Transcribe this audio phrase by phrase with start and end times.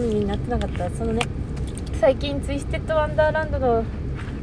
[0.00, 0.90] になってなかった。
[0.90, 1.22] そのね
[2.00, 3.84] 最近ツイステッドワンダーランドの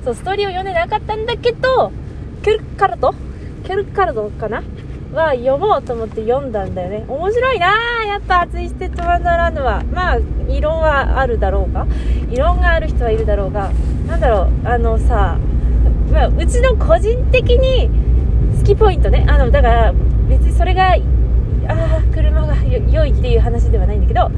[0.05, 1.91] そうストーリーを読んでなかったんだけど
[2.43, 3.15] ケルカルト
[3.65, 4.63] ケルカルトかな？
[5.13, 7.05] は読もうと思って読んだんだよね。
[7.07, 7.67] 面白いな
[8.05, 9.83] やっぱツイステッドワンダーランドは。
[9.93, 11.87] まあ異論はあるだろうが
[12.29, 13.71] 異論がある人はいるだろうが。
[14.07, 15.37] なんだろうあのさ、
[16.11, 17.89] まあ、うちの個人的に
[18.59, 19.25] 好きポイントね。
[19.27, 19.93] あのだから
[20.29, 20.97] 別にそれがあ
[22.13, 22.55] 車が
[22.89, 24.31] 良いっていう話ではないんだけど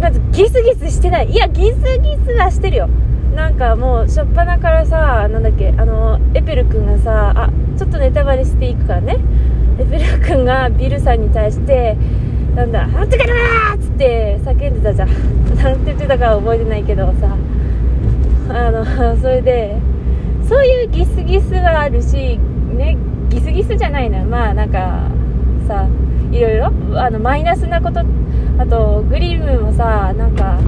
[0.00, 1.30] まずギスギスしてない。
[1.30, 2.88] いやギスギスはしてるよ。
[3.34, 9.18] なんかもう初っ端からさなんだっけあのエペル君がさあちょっとネタバレしていくからね。
[9.78, 11.96] エペル君がビルさんに対して
[12.54, 15.08] なんだ「なんてかな!」っつって叫んでたじゃん。
[15.56, 17.36] なんて言ってたかは覚えてないけどさ。
[18.46, 18.84] あの
[19.16, 19.74] それで
[20.46, 22.38] そういうギスギスはあるし
[22.76, 22.96] ね
[23.30, 25.08] ギスギスじゃないなまあなんか
[25.66, 25.86] さ
[26.34, 26.66] いろいろ
[27.00, 28.00] あのマイナスなこと
[28.58, 30.58] あとグリムもさなんか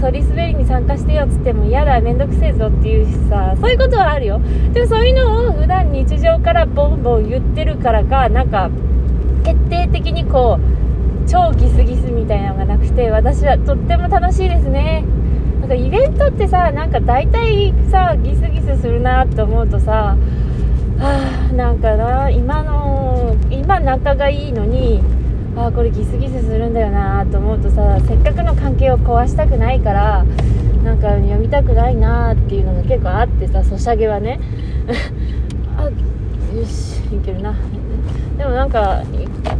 [0.00, 4.40] そり滑りに参加してよっつっても嫌だめんどくせえぞっていうしさそういうことはあるよ。
[4.74, 8.70] でもそういうのを普段日常からボンボン言ってるからかなんか
[9.44, 15.04] 決定的にこう超ギスギスみたいなのがなくて私はとっても楽しいですね。
[15.60, 20.16] なんかイベントってさなんか大体さギスギスするなって思うとさ
[20.98, 22.87] はあなんかな今の
[23.68, 25.02] 今仲がいいのに
[25.54, 30.24] ああこれギスギスするんだよなと思うとさせっかくの関係を壊したくないから
[30.82, 34.40] なんか読みたくないなっていうのが結構あってさソシャゲはね。
[35.76, 37.54] あよしいけるな。
[38.38, 39.02] でもなんか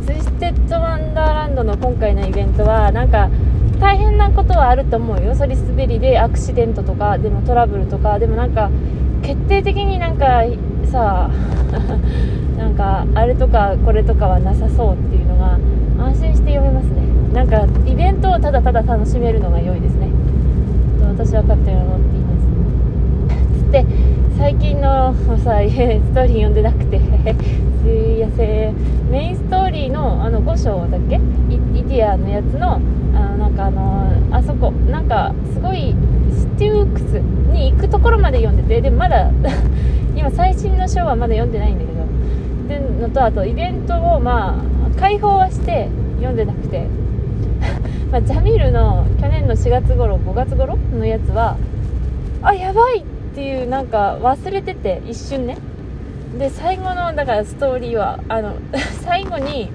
[0.06, 3.28] ツイステッドワンダーランドの今回のイベントはなんか
[3.78, 5.34] 大変なことはあると思うよ。
[5.34, 8.70] そり滑りでアクシデントとかでもトラブルとかでもなんか
[9.20, 10.44] 決定的になんか
[10.90, 11.28] さ
[13.14, 15.58] あれとかこれとかはなさそうっていうのが
[16.04, 17.02] 安心して読めますね。
[17.32, 20.08] なんかイベントをただただ楽しめるのが良いですね。
[21.08, 22.32] 私は勝手に思っていま
[23.54, 23.64] す。
[23.64, 23.86] つって
[24.38, 26.02] 最近のさストーリー
[26.34, 27.00] 読んでなくて。
[27.78, 28.72] すいやせ
[29.10, 31.16] メインストーリーのあの5章だっけ？
[31.16, 32.80] イディアのやつの
[33.14, 34.72] あなんかあのあそこ。
[34.90, 35.94] なんかすごい
[36.32, 37.02] ステュークス
[37.52, 38.80] に行くところまで読んでて。
[38.82, 39.30] でもまだ
[40.16, 41.97] 今最新の章はまだ読んでないんだけど。
[42.68, 46.86] ってのとあとイベントをまあ開放はして読んでなくて。
[48.12, 51.56] まあ、ジャミールの去年の4月頃5月頃のやつは
[52.40, 55.58] あやばいっていうなんか忘れてて一瞬ね。
[56.38, 58.54] で最後のだからストーリーはあの
[59.02, 59.70] 最後に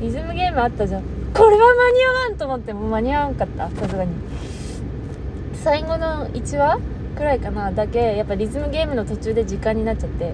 [0.00, 1.02] リズムゲームあったじゃん。
[1.32, 4.10] これは間に合わんと思っても間に合わんかったさすがに。
[5.54, 6.78] 最後の1話
[7.16, 10.32] くらいかなだけやっぱリズムゲームの途中で時間になっちゃって。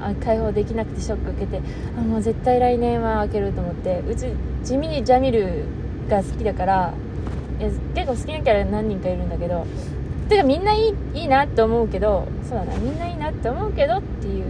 [0.00, 1.60] あ開放できなくてショック受けて
[1.96, 4.26] あもう絶対来年は開けると思ってうち
[4.64, 5.64] 地味にジャミル
[6.08, 6.94] が好きだから
[7.58, 9.66] 結構好きなキャラ何人かいるんだけど
[10.28, 14.44] てかみんないいいいなって思うけどそうだなみんないいなって思うけどっていう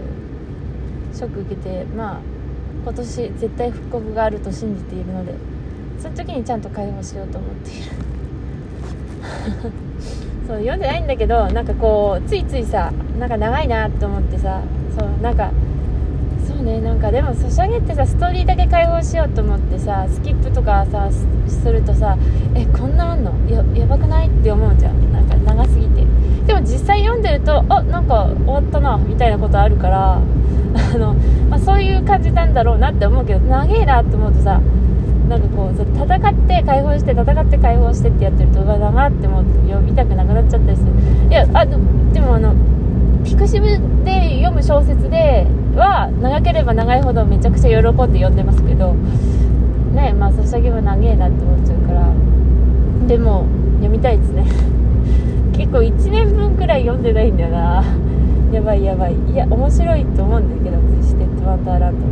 [1.15, 2.21] ショック受けてまあ
[2.85, 5.35] 今年絶対復刻があると信じているので
[6.01, 7.81] その時にちゃんと解放しようと思っている。
[10.49, 14.63] そう読んでないんだけどなんかこうついついさなんか長いなって思ってさ
[14.99, 15.51] そうなんか
[16.47, 21.11] そうねなんかでもソシャゲってさストーリーだけ解放しようと思ってさスキップとかさ
[21.47, 22.17] するとさ
[22.55, 23.33] えこんなあんの？
[23.51, 25.13] ややばくないって思うじゃん。
[25.13, 26.03] なんか長すぎて。
[26.47, 30.21] でも実際読んでるとあなんか終わったなみたいなことあるからあ
[30.97, 31.13] の、
[31.51, 34.59] まあ、そういう感じなんだろうなって思うけど長えなって思うとさ
[35.28, 40.91] なんかこう戦って解放して戦って解放してってやってるとうわだなって思って読みたくなくなっちゃったりする。
[41.28, 42.55] いやあでもあの
[43.25, 43.67] ピクシブ
[44.05, 45.47] で読む小説で
[45.77, 48.94] は長ければ長いほどめちゃくちゃ喜んで読んでますけど
[49.93, 52.09] ねまあソシャゲは長えなって思っちゃうから。
[53.06, 53.44] でも
[53.77, 54.44] 読みたいですね。
[55.53, 57.84] 結構1年分くらい読んでないんだよな。
[58.53, 59.15] やばいやばい。
[59.33, 62.09] いや面白いと思うんだけどツイステッドワンダーランド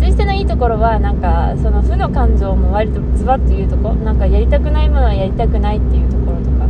[0.00, 6.66] ツイステのいいところはなんかその負の感情も割とズバッと言うとこなんかやりたくないものはやりたくないっていうところとか。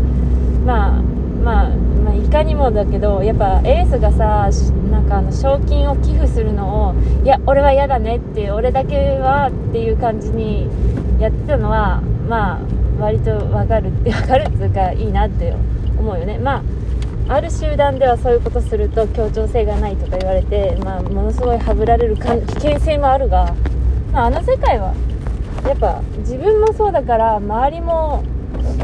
[0.67, 1.03] まあ
[1.47, 4.51] まあまあ、いかにもだけどやっぱエースがさ
[4.91, 10.67] なんかあの賞金を寄付するのをいや俺は嫌だねって俺だけはっていう感じに
[11.21, 12.61] やってたのはまあ
[13.01, 15.55] 割と分かるって分かるっていうかいいなって
[15.97, 16.39] 思うよね。
[16.39, 16.63] まあ
[17.29, 22.23] ある集団ではそういうことすると協調性がないとか言われて、まあ、ものすごいはぶられる危
[22.55, 23.53] 険性もあるが、
[24.17, 24.95] まあ、あの世界は
[25.69, 28.25] やっぱ自分もそうだから周りも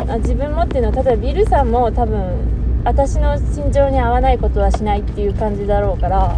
[0.06, 6.36] あ自分もっていうのは例えばビルさんも多分私の心情に合わないことはしないっていう感じだろうから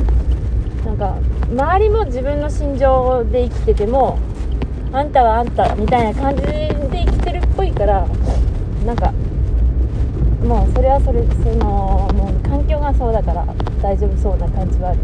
[0.86, 1.18] なんか
[1.50, 4.16] 周りも自分の心情で生きてても
[4.92, 8.06] あんたはあんたみたいな感じで生きてるっぽいから
[8.86, 9.10] なんか
[10.46, 13.44] もうそれはそれそのもう環境がそうだから
[13.82, 15.00] 大丈夫そうな感じはある。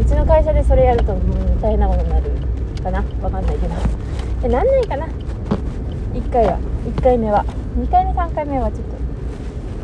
[0.00, 1.18] うちの会社でそれやると、う、
[1.62, 2.50] 大変なことになる。
[2.82, 3.74] かなわかんないけど
[4.42, 5.06] 何なんないかな
[6.14, 6.58] ？1回は。
[6.86, 7.44] 1回目は。
[7.78, 8.86] 2回目3回目はちょっ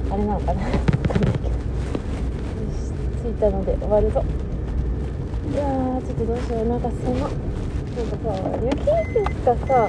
[0.08, 0.62] とあれなのかな？
[0.62, 1.50] わかんないけど。
[1.50, 1.54] よ
[2.72, 4.24] し着いたので終わるぞ。
[5.52, 6.66] いやーちょっとどうしよう。
[6.66, 8.32] なんかそのなんかさ
[8.64, 8.84] 雪
[9.44, 9.88] がさ